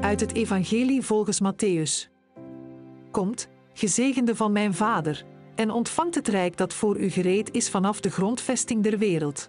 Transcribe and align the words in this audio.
Uit 0.00 0.20
het 0.20 0.34
Evangelie 0.34 1.02
volgens 1.02 1.40
Matthäus. 1.42 2.10
Komt, 3.10 3.48
gezegende 3.72 4.36
van 4.36 4.52
mijn 4.52 4.74
Vader, 4.74 5.24
en 5.54 5.70
ontvangt 5.70 6.14
het 6.14 6.28
rijk 6.28 6.56
dat 6.56 6.74
voor 6.74 6.98
u 6.98 7.10
gereed 7.10 7.50
is 7.54 7.70
vanaf 7.70 8.00
de 8.00 8.10
grondvesting 8.10 8.82
der 8.82 8.98
wereld. 8.98 9.48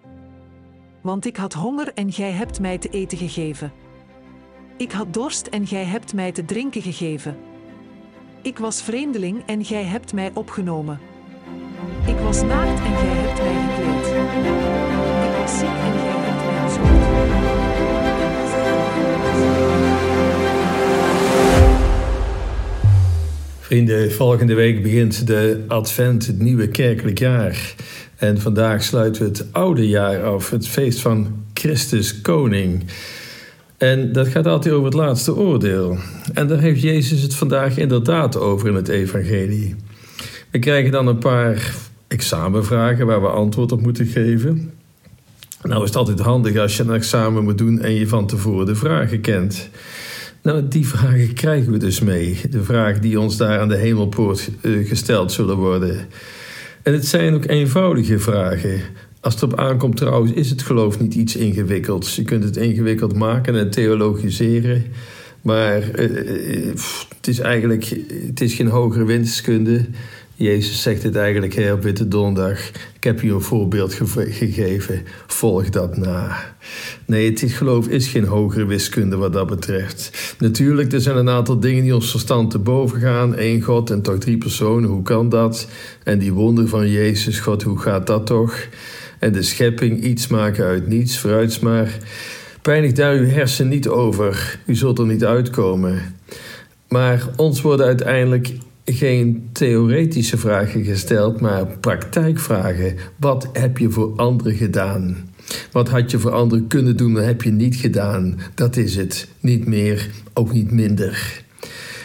Want 1.02 1.26
ik 1.26 1.38
had 1.38 1.54
honger 1.54 1.94
en 1.94 2.12
gij 2.12 2.32
hebt 2.32 2.60
mij 2.60 2.78
te 2.78 2.90
eten 2.90 3.18
gegeven. 3.18 3.72
Ik 4.78 4.92
had 4.92 5.14
dorst 5.14 5.48
en 5.48 5.68
gij 5.68 5.84
hebt 5.84 6.14
mij 6.14 6.32
te 6.32 6.46
drinken 6.46 6.82
gegeven. 6.82 7.38
Ik 8.42 8.58
was 8.58 8.82
vreemdeling 8.82 9.44
en 9.46 9.66
gij 9.66 9.84
hebt 9.84 10.14
mij 10.14 10.32
opgenomen. 10.34 11.00
Ik 12.08 12.18
was 12.18 12.42
naakt 12.42 12.80
en 12.80 12.96
gij 12.98 13.16
hebt 13.16 13.42
mij 13.42 13.76
gekleed. 13.76 15.21
Vrienden, 23.60 24.12
volgende 24.12 24.54
week 24.54 24.84
begint 24.84 25.28
de 25.28 25.64
Advent, 25.68 26.28
het 26.28 26.40
nieuwe 26.40 26.68
kerkelijk 26.68 27.20
jaar. 27.20 27.76
En 28.18 28.42
vandaag 28.42 28.84
sluiten 28.84 29.22
we 29.22 29.28
het 29.28 29.46
oude 29.52 29.88
jaar 29.88 30.24
af, 30.24 30.50
het 30.50 30.68
feest 30.68 31.00
van 31.00 31.44
Christus 31.54 32.22
Koning. 32.22 32.84
En 33.78 34.12
dat 34.12 34.28
gaat 34.28 34.46
altijd 34.46 34.74
over 34.74 34.86
het 34.86 34.94
laatste 34.94 35.36
oordeel. 35.36 35.98
En 36.34 36.48
daar 36.48 36.60
heeft 36.60 36.82
Jezus 36.82 37.22
het 37.22 37.36
vandaag 37.36 37.78
inderdaad 37.78 38.38
over 38.38 38.70
in 38.70 38.76
het 38.76 38.88
Evangelie. 38.88 39.76
We 40.50 40.60
krijgen 40.60 40.92
dan 40.92 41.08
een 41.08 41.18
paar 41.18 41.76
examenvragen 42.08 43.06
waar 43.06 43.22
we 43.22 43.28
antwoord 43.28 43.72
op 43.72 43.82
moeten 43.82 44.06
geven. 44.06 44.72
Nou 45.62 45.82
is 45.82 45.88
het 45.88 45.98
altijd 45.98 46.20
handig 46.20 46.58
als 46.58 46.78
je 46.78 46.84
een 46.84 46.94
examen 46.94 47.44
moet 47.44 47.58
doen 47.58 47.80
en 47.80 47.94
je 47.94 48.08
van 48.08 48.28
tevoren 48.28 48.66
de 48.66 48.76
vragen 48.76 49.22
kent. 49.22 49.70
Nou, 50.42 50.68
die 50.68 50.88
vragen 50.88 51.34
krijgen 51.34 51.72
we 51.72 51.78
dus 51.78 52.00
mee. 52.00 52.40
De 52.50 52.64
vragen 52.64 53.02
die 53.02 53.20
ons 53.20 53.38
daar 53.38 53.60
aan 53.60 53.68
de 53.68 53.78
hemelpoort 53.78 54.50
eh, 54.62 54.88
gesteld 54.88 55.32
zullen 55.32 55.58
worden. 55.58 56.08
En 56.84 56.94
het 56.94 57.08
zijn 57.08 57.34
ook 57.34 57.46
eenvoudige 57.46 58.20
vragen. 58.20 58.82
Als 59.20 59.34
het 59.34 59.44
op 59.44 59.60
aankomt 59.60 59.98
trouwens, 59.98 60.32
is 60.32 60.50
het 60.50 60.62
geloof 60.62 61.00
niet 61.00 61.14
iets 61.14 61.36
ingewikkelds. 61.36 62.16
Je 62.16 62.24
kunt 62.24 62.44
het 62.44 62.58
ingewikkeld 62.58 63.16
maken 63.16 63.56
en 63.56 63.72
theologiseren. 63.72 64.84
Maar 65.42 65.90
eh, 65.90 66.58
eh, 66.58 66.76
het 67.18 67.28
is 67.28 67.40
eigenlijk 67.40 67.98
het 68.26 68.42
is 68.42 68.54
geen 68.54 68.68
hogere 68.68 69.06
wiskunde. 69.06 69.86
Jezus 70.42 70.82
zegt 70.82 71.04
het 71.04 71.16
eigenlijk 71.16 71.54
heel 71.54 71.74
op 71.74 71.84
Witte 71.84 72.08
Donderdag. 72.08 72.68
Ik 72.96 73.04
heb 73.04 73.22
je 73.22 73.32
een 73.32 73.42
voorbeeld 73.42 73.94
gegeven. 74.14 75.02
Volg 75.28 75.70
dat 75.70 75.98
na. 75.98 76.38
Nee, 77.06 77.30
het 77.30 77.44
geloof 77.52 77.88
is 77.88 78.08
geen 78.08 78.26
hogere 78.26 78.66
wiskunde 78.66 79.16
wat 79.16 79.34
dat 79.34 79.48
betreft. 79.48 80.36
Natuurlijk, 80.40 80.94
er 80.94 81.02
zijn 81.02 81.18
een 81.18 81.30
aantal 81.30 81.60
dingen 81.60 81.84
die 81.84 81.96
ons 81.96 82.12
verstand 82.12 82.52
te 82.52 82.60
boven 82.60 83.00
gaan. 83.00 83.34
Eén 83.38 83.62
God 83.62 83.90
en 83.90 84.02
toch 84.02 84.18
drie 84.18 84.38
personen, 84.38 84.90
hoe 84.90 85.04
kan 85.04 85.30
dat? 85.30 85.68
En 86.04 86.20
die 86.20 86.34
wonder 86.34 86.68
van 86.68 86.90
Jezus, 86.90 87.40
God, 87.40 87.64
hoe 87.64 87.80
gaat 87.80 88.08
dat 88.08 88.26
toch? 88.26 88.68
En 89.20 89.34
de 89.34 89.42
schepping, 89.42 90.04
iets 90.04 90.28
maken 90.28 90.66
uit 90.66 90.88
niets, 90.88 91.20
vooruit 91.20 91.62
maar. 91.62 91.98
Pijnig 92.62 92.92
daar 92.92 93.16
uw 93.16 93.28
hersen 93.28 93.68
niet 93.68 93.88
over, 93.88 94.60
u 94.66 94.76
zult 94.76 95.00
er 95.00 95.06
niet 95.06 95.26
uitkomen. 95.26 96.16
Maar 96.88 97.28
ons 97.36 97.62
worden 97.62 97.86
uiteindelijk 97.86 98.52
geen 98.86 99.50
theoretische 99.52 100.38
vragen 100.38 100.84
gesteld, 100.84 101.42
maar 101.42 101.66
praktijkvragen. 101.66 102.96
Wat 103.20 103.50
heb 103.54 103.78
je 103.78 103.90
voor 103.90 104.14
anderen 104.16 104.56
gedaan? 104.56 105.30
Wat 105.72 105.90
had 105.90 106.12
je 106.12 106.20
voor 106.20 106.32
anderen 106.32 106.68
kunnen 106.68 106.98
doen, 106.98 107.14
wat 107.14 107.24
heb 107.24 107.42
je 107.42 107.52
niet 107.52 107.76
gedaan? 107.76 108.40
Dat 108.56 108.78
is 108.78 108.96
het. 108.96 109.28
Niet 109.40 109.66
meer, 109.66 110.10
ook 110.34 110.54
niet 110.54 110.72
minder. 110.72 111.44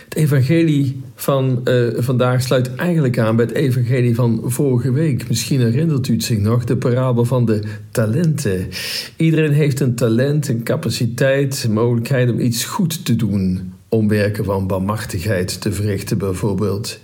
Het 0.04 0.14
evangelie 0.14 1.00
van 1.14 1.60
uh, 1.64 1.88
vandaag 1.96 2.42
sluit 2.42 2.74
eigenlijk 2.74 3.18
aan 3.18 3.36
bij 3.36 3.44
het 3.44 3.54
evangelie 3.54 4.14
van 4.14 4.42
vorige 4.44 4.92
week. 4.92 5.28
Misschien 5.28 5.60
herinnert 5.60 6.08
u 6.08 6.12
het 6.12 6.24
zich 6.24 6.38
nog, 6.38 6.64
de 6.64 6.76
parabel 6.76 7.24
van 7.24 7.44
de 7.44 7.62
talenten. 7.90 8.68
Iedereen 9.16 9.52
heeft 9.52 9.80
een 9.80 9.94
talent, 9.94 10.48
een 10.48 10.62
capaciteit, 10.62 11.64
een 11.64 11.72
mogelijkheid 11.72 12.30
om 12.30 12.40
iets 12.40 12.64
goed 12.64 13.04
te 13.04 13.16
doen 13.16 13.72
om 13.96 14.08
werken 14.08 14.44
van 14.44 14.66
barmachtigheid 14.66 15.60
te 15.60 15.72
verrichten, 15.72 16.18
bijvoorbeeld. 16.18 16.98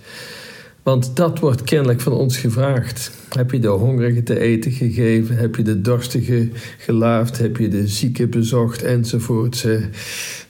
Want 0.83 1.15
dat 1.15 1.39
wordt 1.39 1.63
kennelijk 1.63 2.01
van 2.01 2.13
ons 2.13 2.37
gevraagd. 2.37 3.11
Heb 3.29 3.51
je 3.51 3.59
de 3.59 3.67
hongerige 3.67 4.23
te 4.23 4.39
eten 4.39 4.71
gegeven? 4.71 5.37
Heb 5.37 5.55
je 5.55 5.63
de 5.63 5.81
dorstige 5.81 6.49
gelaafd? 6.77 7.37
Heb 7.37 7.57
je 7.57 7.67
de 7.67 7.87
zieke 7.87 8.27
bezocht? 8.27 8.83
Enzovoort. 8.83 9.67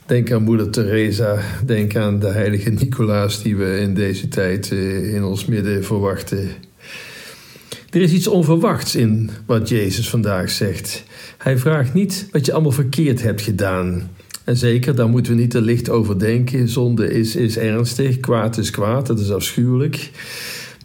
Denk 0.05 0.31
aan 0.31 0.43
moeder 0.43 0.69
Teresa. 0.69 1.39
Denk 1.65 1.95
aan 1.95 2.19
de 2.19 2.27
heilige 2.27 2.69
Nicolaas 2.69 3.41
die 3.41 3.55
we 3.55 3.79
in 3.79 3.93
deze 3.93 4.27
tijd 4.27 4.71
eh, 4.71 5.13
in 5.13 5.23
ons 5.23 5.45
midden 5.45 5.83
verwachten. 5.83 6.49
Er 7.89 8.01
is 8.01 8.11
iets 8.11 8.27
onverwachts 8.27 8.95
in 8.95 9.29
wat 9.45 9.69
Jezus 9.69 10.09
vandaag 10.09 10.49
zegt. 10.49 11.03
Hij 11.37 11.57
vraagt 11.57 11.93
niet 11.93 12.27
wat 12.31 12.45
je 12.45 12.53
allemaal 12.53 12.71
verkeerd 12.71 13.21
hebt 13.21 13.41
gedaan. 13.41 14.09
En 14.43 14.57
zeker, 14.57 14.95
daar 14.95 15.09
moeten 15.09 15.35
we 15.35 15.41
niet 15.41 15.51
te 15.51 15.61
licht 15.61 15.89
over 15.89 16.19
denken. 16.19 16.69
Zonde 16.69 17.11
is, 17.11 17.35
is 17.35 17.57
ernstig, 17.57 18.19
kwaad 18.19 18.57
is 18.57 18.69
kwaad, 18.69 19.07
dat 19.07 19.19
is 19.19 19.31
afschuwelijk. 19.31 20.11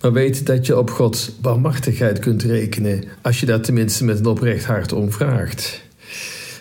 Maar 0.01 0.13
weet 0.13 0.47
dat 0.47 0.67
je 0.67 0.79
op 0.79 0.91
Gods 0.91 1.33
barmachtigheid 1.41 2.19
kunt 2.19 2.43
rekenen 2.43 3.05
als 3.23 3.41
je 3.41 3.47
daar 3.47 3.61
tenminste 3.61 4.05
met 4.05 4.19
een 4.19 4.27
oprecht 4.27 4.65
hart 4.65 4.93
om 4.93 5.13
vraagt. 5.13 5.83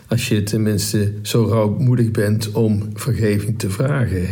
Als 0.07 0.27
je 0.27 0.43
tenminste 0.43 1.13
zo 1.21 1.43
rouwmoedig 1.43 2.11
bent 2.11 2.51
om 2.51 2.89
vergeving 2.93 3.59
te 3.59 3.69
vragen. 3.69 4.27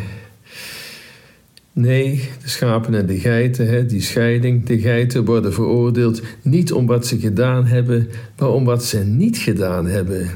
Nee, 1.73 2.29
de 2.41 2.49
schapen 2.49 2.93
en 2.93 3.05
de 3.05 3.19
geiten, 3.19 3.87
die 3.87 4.01
scheiding, 4.01 4.65
de 4.65 4.79
geiten 4.79 5.25
worden 5.25 5.53
veroordeeld 5.53 6.21
niet 6.41 6.71
om 6.71 6.85
wat 6.85 7.07
ze 7.07 7.19
gedaan 7.19 7.65
hebben, 7.65 8.07
maar 8.37 8.49
om 8.49 8.65
wat 8.65 8.85
ze 8.85 8.99
niet 8.99 9.37
gedaan 9.37 9.85
hebben. 9.85 10.29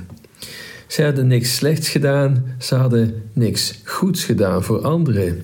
Ze 0.89 1.03
hadden 1.03 1.27
niks 1.27 1.55
slechts 1.55 1.89
gedaan, 1.89 2.45
ze 2.57 2.75
hadden 2.75 3.23
niks 3.33 3.81
goeds 3.83 4.23
gedaan 4.23 4.63
voor 4.63 4.81
anderen. 4.81 5.41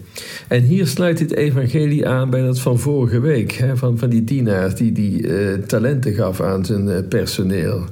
En 0.47 0.63
hier 0.63 0.87
sluit 0.87 1.19
het 1.19 1.33
evangelie 1.33 2.07
aan 2.07 2.29
bij 2.29 2.41
dat 2.41 2.59
van 2.59 2.79
vorige 2.79 3.19
week, 3.19 3.51
hè, 3.51 3.77
van, 3.77 3.97
van 3.97 4.09
die 4.09 4.23
dienaar 4.23 4.75
die 4.75 4.91
die 4.91 5.27
uh, 5.27 5.53
talenten 5.53 6.13
gaf 6.13 6.41
aan 6.41 6.65
zijn 6.65 6.87
uh, 6.87 6.97
personeel. 7.09 7.83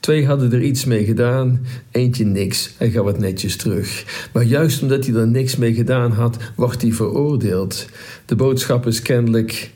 Twee 0.00 0.26
hadden 0.26 0.52
er 0.52 0.62
iets 0.62 0.84
mee 0.84 1.04
gedaan, 1.04 1.60
eentje 1.90 2.24
niks. 2.24 2.74
Hij 2.78 2.90
gaf 2.90 3.06
het 3.06 3.18
netjes 3.18 3.56
terug. 3.56 4.04
Maar 4.32 4.44
juist 4.44 4.82
omdat 4.82 5.06
hij 5.06 5.14
er 5.14 5.28
niks 5.28 5.56
mee 5.56 5.74
gedaan 5.74 6.12
had, 6.12 6.36
wordt 6.56 6.82
hij 6.82 6.92
veroordeeld. 6.92 7.86
De 8.24 8.36
boodschap 8.36 8.86
is 8.86 9.02
kennelijk: 9.02 9.70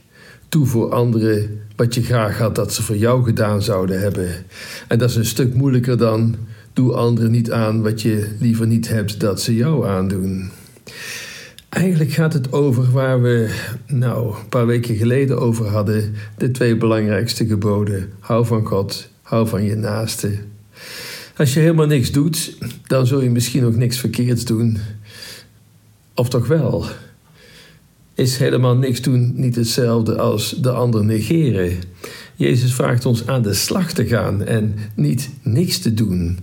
toe 0.48 0.66
voor 0.66 0.92
anderen 0.92 1.60
wat 1.76 1.94
je 1.94 2.02
graag 2.02 2.38
had 2.38 2.54
dat 2.54 2.74
ze 2.74 2.82
voor 2.82 2.96
jou 2.96 3.24
gedaan 3.24 3.62
zouden 3.62 4.00
hebben. 4.00 4.28
En 4.88 4.98
dat 4.98 5.10
is 5.10 5.16
een 5.16 5.24
stuk 5.24 5.54
moeilijker 5.54 5.98
dan 5.98 6.36
Doe 6.78 6.92
anderen 6.92 7.30
niet 7.30 7.50
aan 7.50 7.82
wat 7.82 8.02
je 8.02 8.28
liever 8.40 8.66
niet 8.66 8.88
hebt 8.88 9.20
dat 9.20 9.40
ze 9.40 9.54
jou 9.54 9.86
aandoen. 9.86 10.50
Eigenlijk 11.68 12.12
gaat 12.12 12.32
het 12.32 12.52
over 12.52 12.90
waar 12.90 13.22
we 13.22 13.54
nou 13.86 14.36
een 14.36 14.48
paar 14.48 14.66
weken 14.66 14.96
geleden 14.96 15.40
over 15.40 15.66
hadden, 15.66 16.14
de 16.36 16.50
twee 16.50 16.76
belangrijkste 16.76 17.46
geboden. 17.46 18.12
Hou 18.18 18.46
van 18.46 18.66
God, 18.66 19.08
hou 19.22 19.48
van 19.48 19.64
je 19.64 19.74
naaste. 19.74 20.38
Als 21.36 21.54
je 21.54 21.60
helemaal 21.60 21.86
niks 21.86 22.12
doet, 22.12 22.58
dan 22.86 23.06
zul 23.06 23.22
je 23.22 23.30
misschien 23.30 23.64
ook 23.64 23.76
niks 23.76 23.98
verkeerds 23.98 24.44
doen. 24.44 24.78
Of 26.14 26.28
toch 26.28 26.46
wel? 26.46 26.84
Is 28.14 28.36
helemaal 28.36 28.76
niks 28.76 29.02
doen 29.02 29.32
niet 29.36 29.56
hetzelfde 29.56 30.18
als 30.18 30.50
de 30.50 30.70
ander 30.70 31.04
negeren? 31.04 31.72
Jezus 32.36 32.74
vraagt 32.74 33.06
ons 33.06 33.26
aan 33.26 33.42
de 33.42 33.54
slag 33.54 33.92
te 33.92 34.06
gaan 34.06 34.44
en 34.44 34.74
niet 34.94 35.30
niks 35.42 35.78
te 35.78 35.94
doen. 35.94 36.38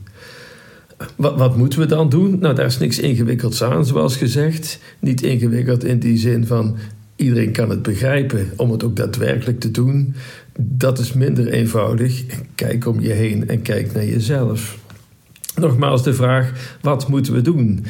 Wat, 1.15 1.37
wat, 1.37 1.57
moeten 1.57 1.79
we 1.79 1.85
dan 1.85 2.09
doen? 2.09 2.39
Nou, 2.39 2.55
daar 2.55 2.65
is 2.65 2.77
niks 2.77 2.99
ingewikkelds 2.99 3.63
aan, 3.63 3.85
zoals 3.85 4.17
gezegd. 4.17 4.79
Niet 4.99 5.21
ingewikkeld 5.21 5.83
in 5.83 5.99
die 5.99 6.17
zin 6.17 6.45
van 6.45 6.77
iedereen 7.15 7.51
kan 7.51 7.69
het 7.69 7.81
begrijpen 7.81 8.51
om 8.55 8.71
het 8.71 8.83
ook 8.83 8.95
daadwerkelijk 8.95 9.59
te 9.59 9.71
doen. 9.71 10.15
Dat 10.59 10.99
is 10.99 11.13
minder 11.13 11.47
eenvoudig. 11.47 12.23
Kijk 12.55 12.87
om 12.87 12.99
je 12.99 13.11
heen 13.11 13.47
en 13.47 13.61
kijk 13.61 13.93
naar 13.93 14.05
jezelf. 14.05 14.77
Nogmaals 15.55 16.03
de 16.03 16.13
vraag: 16.13 16.77
wat 16.81 17.07
moeten 17.07 17.33
we 17.33 17.41
doen? 17.41 17.85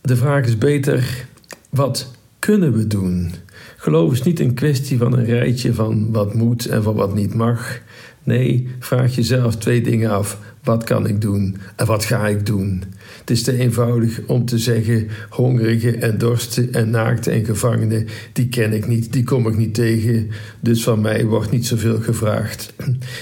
De 0.00 0.16
vraag 0.16 0.46
is 0.46 0.58
beter: 0.58 1.26
wat 1.70 2.10
kunnen 2.38 2.72
we 2.72 2.86
doen? 2.86 3.30
Geloof 3.76 4.12
is 4.12 4.22
niet 4.22 4.40
een 4.40 4.54
kwestie 4.54 4.98
van 4.98 5.12
een 5.12 5.24
rijtje 5.24 5.74
van 5.74 6.12
wat 6.12 6.34
moet 6.34 6.66
en 6.66 6.82
van 6.82 6.94
wat 6.94 7.14
niet 7.14 7.34
mag. 7.34 7.80
Nee, 8.24 8.68
vraag 8.78 9.14
jezelf 9.14 9.56
twee 9.56 9.80
dingen 9.80 10.10
af. 10.10 10.38
Wat 10.62 10.84
kan 10.84 11.06
ik 11.06 11.20
doen 11.20 11.56
en 11.76 11.86
wat 11.86 12.04
ga 12.04 12.28
ik 12.28 12.46
doen? 12.46 12.82
Het 13.18 13.30
is 13.30 13.42
te 13.42 13.58
eenvoudig 13.58 14.20
om 14.26 14.44
te 14.44 14.58
zeggen: 14.58 15.08
hongerigen 15.28 16.00
en 16.00 16.18
dorsten 16.18 16.72
en 16.72 16.90
naakte 16.90 17.30
en 17.30 17.44
gevangenen, 17.44 18.06
die 18.32 18.48
ken 18.48 18.72
ik 18.72 18.86
niet, 18.86 19.12
die 19.12 19.24
kom 19.24 19.48
ik 19.48 19.56
niet 19.56 19.74
tegen. 19.74 20.30
Dus 20.60 20.82
van 20.82 21.00
mij 21.00 21.24
wordt 21.24 21.50
niet 21.50 21.66
zoveel 21.66 22.00
gevraagd. 22.00 22.74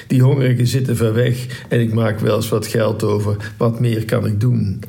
Die 0.06 0.22
hongerigen 0.22 0.66
zitten 0.66 0.96
ver 0.96 1.14
weg 1.14 1.64
en 1.68 1.80
ik 1.80 1.92
maak 1.92 2.18
wel 2.18 2.36
eens 2.36 2.48
wat 2.48 2.66
geld 2.66 3.02
over. 3.02 3.52
Wat 3.56 3.80
meer 3.80 4.04
kan 4.04 4.26
ik 4.26 4.40
doen? 4.40 4.80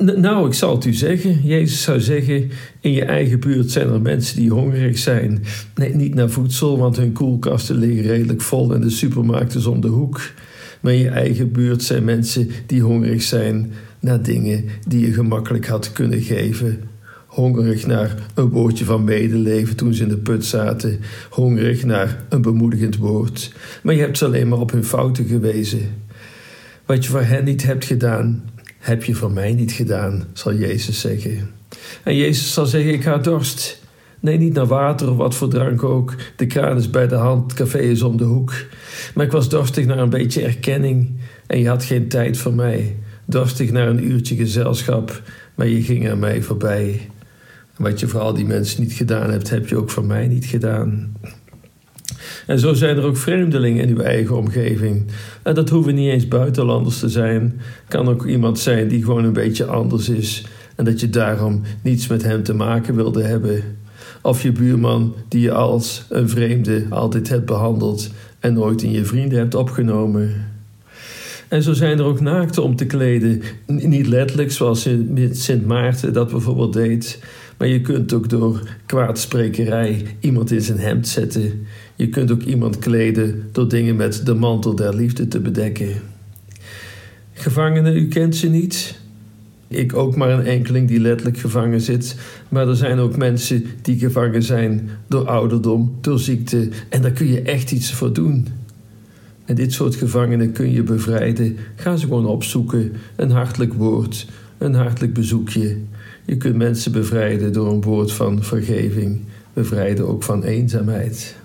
Nou, 0.00 0.46
ik 0.46 0.54
zal 0.54 0.74
het 0.74 0.84
u 0.84 0.92
zeggen. 0.92 1.40
Jezus 1.42 1.82
zou 1.82 2.00
zeggen: 2.00 2.50
in 2.80 2.92
je 2.92 3.04
eigen 3.04 3.40
buurt 3.40 3.70
zijn 3.70 3.88
er 3.88 4.00
mensen 4.00 4.36
die 4.36 4.50
hongerig 4.50 4.98
zijn. 4.98 5.44
Nee, 5.74 5.94
niet 5.94 6.14
naar 6.14 6.30
voedsel, 6.30 6.78
want 6.78 6.96
hun 6.96 7.12
koelkasten 7.12 7.76
liggen 7.76 8.02
redelijk 8.02 8.40
vol 8.40 8.74
en 8.74 8.80
de 8.80 8.90
supermarkt 8.90 9.54
is 9.54 9.66
om 9.66 9.80
de 9.80 9.88
hoek. 9.88 10.20
Maar 10.80 10.92
in 10.92 10.98
je 10.98 11.08
eigen 11.08 11.52
buurt 11.52 11.82
zijn 11.82 12.04
mensen 12.04 12.50
die 12.66 12.82
hongerig 12.82 13.22
zijn 13.22 13.72
naar 14.00 14.22
dingen 14.22 14.64
die 14.88 15.06
je 15.06 15.12
gemakkelijk 15.12 15.66
had 15.66 15.92
kunnen 15.92 16.20
geven. 16.20 16.80
Hongerig 17.26 17.86
naar 17.86 18.14
een 18.34 18.48
woordje 18.48 18.84
van 18.84 19.04
medeleven 19.04 19.76
toen 19.76 19.94
ze 19.94 20.02
in 20.02 20.08
de 20.08 20.16
put 20.16 20.44
zaten. 20.44 20.98
Hongerig 21.30 21.84
naar 21.84 22.24
een 22.28 22.42
bemoedigend 22.42 22.96
woord. 22.96 23.52
Maar 23.82 23.94
je 23.94 24.00
hebt 24.00 24.18
ze 24.18 24.24
alleen 24.24 24.48
maar 24.48 24.58
op 24.58 24.70
hun 24.70 24.84
fouten 24.84 25.24
gewezen. 25.24 25.80
Wat 26.86 27.04
je 27.04 27.10
voor 27.10 27.22
hen 27.22 27.44
niet 27.44 27.62
hebt 27.62 27.84
gedaan, 27.84 28.42
heb 28.88 29.04
je 29.04 29.14
voor 29.14 29.32
mij 29.32 29.52
niet 29.52 29.72
gedaan, 29.72 30.24
zal 30.32 30.54
Jezus 30.54 31.00
zeggen. 31.00 31.50
En 32.02 32.16
Jezus 32.16 32.52
zal 32.52 32.66
zeggen: 32.66 32.92
Ik 32.92 33.02
ga 33.02 33.18
dorst. 33.18 33.80
Nee, 34.20 34.38
niet 34.38 34.54
naar 34.54 34.66
water 34.66 35.10
of 35.10 35.16
wat 35.16 35.34
voor 35.34 35.48
drank 35.48 35.82
ook. 35.82 36.14
De 36.36 36.46
kraan 36.46 36.76
is 36.76 36.90
bij 36.90 37.08
de 37.08 37.14
hand, 37.14 37.50
het 37.50 37.60
café 37.60 37.78
is 37.78 38.02
om 38.02 38.16
de 38.16 38.24
hoek. 38.24 38.52
Maar 39.14 39.24
ik 39.24 39.32
was 39.32 39.48
dorstig 39.48 39.86
naar 39.86 39.98
een 39.98 40.10
beetje 40.10 40.42
erkenning 40.42 41.18
en 41.46 41.58
je 41.58 41.68
had 41.68 41.84
geen 41.84 42.08
tijd 42.08 42.38
voor 42.38 42.54
mij. 42.54 42.96
Dorstig 43.24 43.70
naar 43.70 43.88
een 43.88 44.10
uurtje 44.10 44.36
gezelschap, 44.36 45.22
maar 45.54 45.66
je 45.66 45.82
ging 45.82 46.10
aan 46.10 46.18
mij 46.18 46.42
voorbij. 46.42 47.10
wat 47.76 48.00
je 48.00 48.08
voor 48.08 48.20
al 48.20 48.34
die 48.34 48.46
mensen 48.46 48.82
niet 48.82 48.92
gedaan 48.92 49.30
hebt, 49.30 49.50
heb 49.50 49.68
je 49.68 49.76
ook 49.76 49.90
voor 49.90 50.04
mij 50.04 50.26
niet 50.26 50.46
gedaan. 50.46 51.16
En 52.46 52.58
zo 52.58 52.74
zijn 52.74 52.96
er 52.96 53.04
ook 53.04 53.16
vreemdelingen 53.16 53.88
in 53.88 53.96
uw 53.96 54.02
eigen 54.02 54.36
omgeving. 54.36 55.04
En 55.42 55.54
dat 55.54 55.68
hoeven 55.68 55.94
niet 55.94 56.10
eens 56.10 56.28
buitenlanders 56.28 56.98
te 56.98 57.08
zijn. 57.08 57.60
Kan 57.88 58.08
ook 58.08 58.26
iemand 58.26 58.58
zijn 58.58 58.88
die 58.88 59.04
gewoon 59.04 59.24
een 59.24 59.32
beetje 59.32 59.64
anders 59.64 60.08
is. 60.08 60.46
En 60.74 60.84
dat 60.84 61.00
je 61.00 61.10
daarom 61.10 61.62
niets 61.82 62.06
met 62.06 62.22
hem 62.22 62.42
te 62.42 62.54
maken 62.54 62.94
wilde 62.94 63.22
hebben. 63.22 63.62
Of 64.22 64.42
je 64.42 64.52
buurman 64.52 65.14
die 65.28 65.40
je 65.40 65.52
als 65.52 66.04
een 66.08 66.28
vreemde 66.28 66.86
altijd 66.90 67.28
hebt 67.28 67.46
behandeld 67.46 68.10
en 68.40 68.52
nooit 68.52 68.82
in 68.82 68.90
je 68.90 69.04
vrienden 69.04 69.38
hebt 69.38 69.54
opgenomen. 69.54 70.46
En 71.48 71.62
zo 71.62 71.72
zijn 71.72 71.98
er 71.98 72.04
ook 72.04 72.20
naakten 72.20 72.62
om 72.62 72.76
te 72.76 72.86
kleden. 72.86 73.42
Niet 73.66 74.06
letterlijk 74.06 74.52
zoals 74.52 74.88
Sint 75.30 75.66
Maarten 75.66 76.12
dat 76.12 76.30
bijvoorbeeld 76.30 76.72
deed. 76.72 77.18
Maar 77.58 77.68
je 77.68 77.80
kunt 77.80 78.12
ook 78.12 78.28
door 78.28 78.68
kwaadsprekerij 78.86 80.16
iemand 80.20 80.50
in 80.50 80.62
zijn 80.62 80.78
hemd 80.78 81.08
zetten. 81.08 81.66
Je 81.96 82.08
kunt 82.08 82.30
ook 82.30 82.42
iemand 82.42 82.78
kleden 82.78 83.48
door 83.52 83.68
dingen 83.68 83.96
met 83.96 84.26
de 84.26 84.34
mantel 84.34 84.74
der 84.74 84.94
liefde 84.94 85.28
te 85.28 85.40
bedekken. 85.40 85.88
Gevangenen, 87.32 87.96
u 87.96 88.08
kent 88.08 88.36
ze 88.36 88.48
niet. 88.48 89.00
Ik 89.68 89.96
ook 89.96 90.16
maar 90.16 90.30
een 90.30 90.46
enkeling 90.46 90.88
die 90.88 91.00
letterlijk 91.00 91.38
gevangen 91.38 91.80
zit. 91.80 92.16
Maar 92.48 92.68
er 92.68 92.76
zijn 92.76 92.98
ook 92.98 93.16
mensen 93.16 93.64
die 93.82 93.98
gevangen 93.98 94.42
zijn 94.42 94.90
door 95.08 95.26
ouderdom, 95.26 95.96
door 96.00 96.18
ziekte. 96.18 96.68
En 96.88 97.02
daar 97.02 97.10
kun 97.10 97.26
je 97.26 97.42
echt 97.42 97.70
iets 97.70 97.92
voor 97.92 98.12
doen. 98.12 98.46
En 99.44 99.54
dit 99.54 99.72
soort 99.72 99.94
gevangenen 99.94 100.52
kun 100.52 100.72
je 100.72 100.82
bevrijden. 100.82 101.56
Ga 101.76 101.96
ze 101.96 102.06
gewoon 102.06 102.26
opzoeken. 102.26 102.92
Een 103.16 103.30
hartelijk 103.30 103.72
woord, 103.72 104.26
een 104.58 104.74
hartelijk 104.74 105.12
bezoekje. 105.12 105.76
Je 106.28 106.36
kunt 106.36 106.56
mensen 106.56 106.92
bevrijden 106.92 107.52
door 107.52 107.72
een 107.72 107.80
woord 107.80 108.12
van 108.12 108.42
vergeving. 108.42 109.20
Bevrijden 109.52 110.08
ook 110.08 110.22
van 110.22 110.42
eenzaamheid. 110.42 111.36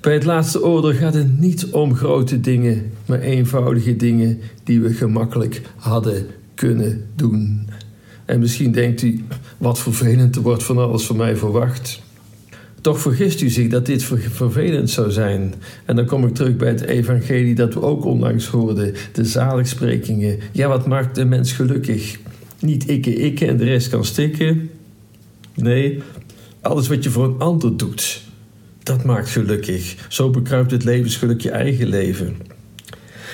Bij 0.00 0.12
het 0.12 0.24
laatste 0.24 0.64
oordeel 0.64 0.92
gaat 0.92 1.14
het 1.14 1.40
niet 1.40 1.66
om 1.66 1.94
grote 1.94 2.40
dingen, 2.40 2.90
maar 3.06 3.20
eenvoudige 3.20 3.96
dingen 3.96 4.38
die 4.64 4.80
we 4.80 4.92
gemakkelijk 4.92 5.62
hadden 5.76 6.26
kunnen 6.54 7.06
doen. 7.14 7.68
En 8.24 8.40
misschien 8.40 8.72
denkt 8.72 9.02
u, 9.02 9.24
wat 9.58 9.78
vervelend, 9.78 10.36
er 10.36 10.42
wordt 10.42 10.62
van 10.62 10.78
alles 10.78 11.06
van 11.06 11.16
mij 11.16 11.36
verwacht. 11.36 12.02
Toch 12.80 13.00
vergist 13.00 13.40
u 13.40 13.48
zich 13.48 13.68
dat 13.68 13.86
dit 13.86 14.04
vervelend 14.30 14.90
zou 14.90 15.10
zijn. 15.10 15.54
En 15.84 15.96
dan 15.96 16.06
kom 16.06 16.26
ik 16.26 16.34
terug 16.34 16.56
bij 16.56 16.68
het 16.68 16.82
evangelie 16.82 17.54
dat 17.54 17.74
we 17.74 17.82
ook 17.82 18.04
onlangs 18.04 18.46
hoorden, 18.46 18.94
de 19.12 19.24
zaligsprekingen. 19.24 20.38
Ja, 20.52 20.68
wat 20.68 20.86
maakt 20.86 21.14
de 21.14 21.24
mens 21.24 21.52
gelukkig? 21.52 22.18
Niet 22.62 22.88
ikke, 22.88 23.14
ikke 23.14 23.46
en 23.46 23.56
de 23.56 23.64
rest 23.64 23.88
kan 23.88 24.04
stikken. 24.04 24.70
Nee, 25.54 26.02
alles 26.60 26.88
wat 26.88 27.04
je 27.04 27.10
voor 27.10 27.24
een 27.24 27.38
ander 27.38 27.76
doet, 27.76 28.22
dat 28.82 29.04
maakt 29.04 29.28
gelukkig. 29.28 30.06
Zo 30.08 30.30
bekruipt 30.30 30.70
het 30.70 30.84
levensgeluk 30.84 31.40
je 31.40 31.50
eigen 31.50 31.86
leven. 31.86 32.36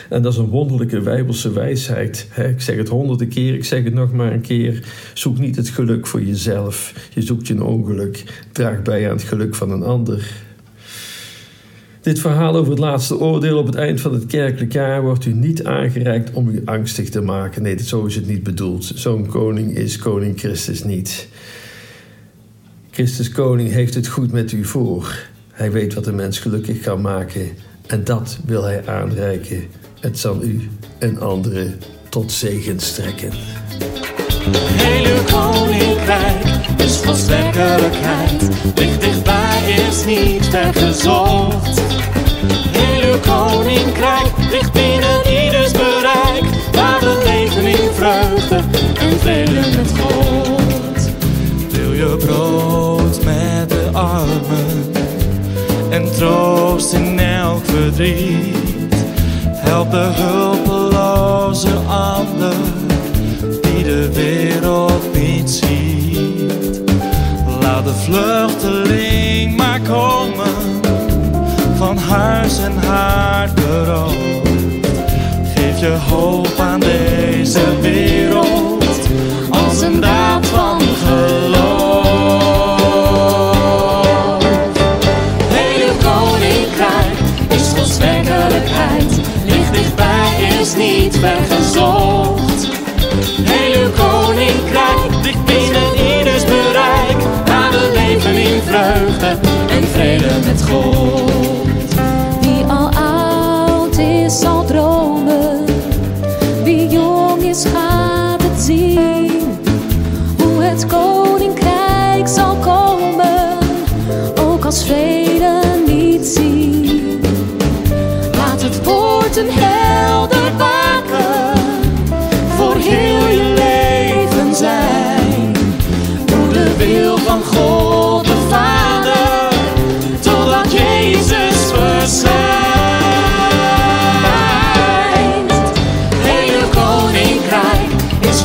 En 0.09 0.23
dat 0.23 0.33
is 0.33 0.39
een 0.39 0.49
wonderlijke 0.49 1.01
wijbelse 1.01 1.53
wijsheid. 1.53 2.29
Ik 2.37 2.61
zeg 2.61 2.77
het 2.77 2.89
honderden 2.89 3.29
keer, 3.29 3.55
ik 3.55 3.65
zeg 3.65 3.85
het 3.85 3.95
nog 3.95 4.13
maar 4.13 4.33
een 4.33 4.41
keer. 4.41 4.85
Zoek 5.15 5.39
niet 5.39 5.57
het 5.57 5.69
geluk 5.69 6.07
voor 6.07 6.23
jezelf. 6.23 7.09
Je 7.15 7.23
zoekt 7.23 7.47
je 7.47 7.55
een 7.55 7.63
ongeluk. 7.63 8.25
Draag 8.53 8.83
bij 8.83 9.11
aan 9.11 9.17
het 9.17 9.27
geluk 9.27 9.55
van 9.55 9.71
een 9.71 9.83
ander. 9.83 10.47
Dit 12.09 12.21
verhaal 12.21 12.57
over 12.57 12.71
het 12.71 12.81
laatste 12.81 13.19
oordeel 13.19 13.59
op 13.59 13.67
het 13.67 13.75
eind 13.75 14.01
van 14.01 14.13
het 14.13 14.27
kerkelijk 14.27 14.73
jaar 14.73 15.03
wordt 15.03 15.25
u 15.25 15.33
niet 15.33 15.65
aangereikt 15.65 16.33
om 16.33 16.49
u 16.49 16.63
angstig 16.65 17.09
te 17.09 17.21
maken. 17.21 17.63
Nee, 17.63 17.83
zo 17.83 18.05
is 18.05 18.15
het 18.15 18.27
niet 18.27 18.43
bedoeld. 18.43 18.93
Zo'n 18.95 19.27
koning 19.27 19.77
is 19.77 19.99
koning 19.99 20.39
Christus 20.39 20.85
niet. 20.85 21.29
Christus 22.91 23.31
koning 23.31 23.71
heeft 23.71 23.95
het 23.95 24.07
goed 24.07 24.33
met 24.33 24.53
u 24.53 24.65
voor. 24.65 25.17
Hij 25.53 25.73
weet 25.73 25.95
wat 25.95 26.07
een 26.07 26.15
mens 26.15 26.39
gelukkig 26.39 26.81
kan 26.81 27.01
maken 27.01 27.49
en 27.87 28.05
dat 28.05 28.39
wil 28.45 28.63
hij 28.63 28.87
aanreiken. 28.87 29.65
Het 30.01 30.19
zal 30.19 30.43
u 30.43 30.69
en 30.99 31.21
anderen 31.21 31.75
tot 32.09 32.33
zegen 32.33 32.81
strekken. 32.81 33.31
Hele 34.53 35.25
koninkrijk 35.33 36.45
is 36.77 36.97
volstrekkelijkheid. 36.97 38.41
Dicht 38.75 39.01
dichtbij 39.01 39.87
is 39.89 40.05
niet 40.05 40.47
vergezocht. 40.47 41.28
En 55.99 56.13
troost 56.13 56.93
in 56.93 57.19
elk 57.19 57.65
verdriet? 57.65 58.95
Help 59.55 59.91
de 59.91 60.11
hulpeloze 60.15 61.75
ander 61.89 62.55
die 63.61 63.85
de 63.85 64.13
wereld 64.13 65.15
niet 65.15 65.51
ziet. 65.51 66.83
Laat 67.61 67.85
de 67.85 67.95
vluchteling 67.95 69.57
maar 69.57 69.81
komen, 69.81 70.55
van 71.77 71.97
huis 71.97 72.59
en 72.59 72.77
haard 72.77 73.55
beroofd. 73.55 74.17
Geef 75.55 75.81
je 75.81 75.97
hoop 76.11 76.59
aan 76.59 76.81
deze 76.81 77.81
wereld 77.81 78.48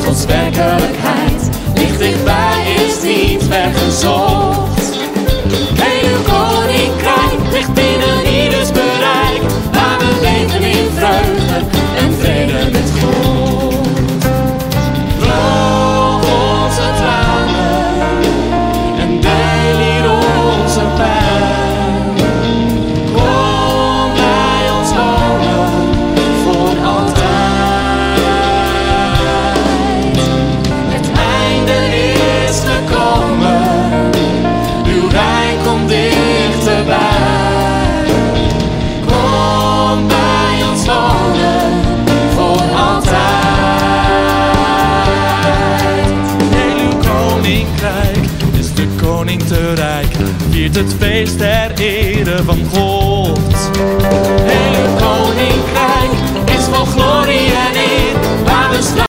Gods 0.04 0.24
werkelijkheid. 0.24 1.48
Ligt 1.74 1.98
dichtbij, 1.98 2.74
is 2.86 3.02
niet 3.02 3.42
vergezocht. 3.42 4.43